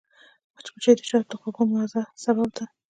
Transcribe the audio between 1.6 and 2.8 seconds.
مزو سبب ده